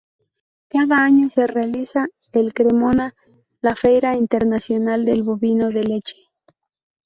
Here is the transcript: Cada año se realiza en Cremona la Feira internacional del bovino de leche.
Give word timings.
Cada 0.69 0.95
año 1.03 1.29
se 1.29 1.45
realiza 1.45 2.07
en 2.31 2.49
Cremona 2.49 3.13
la 3.61 3.75
Feira 3.75 4.15
internacional 4.15 5.05
del 5.05 5.21
bovino 5.21 5.69
de 5.69 5.83
leche. 5.83 6.15